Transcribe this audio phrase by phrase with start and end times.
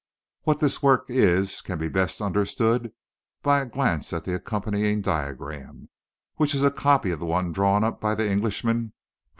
[0.45, 2.91] What this work is can be best understood
[3.43, 5.89] by a glance at the accompanying diagram,
[6.37, 8.89] which is a copy of the one drawn up by the Englishman for Mr.
[8.89, 8.93] Tamworth.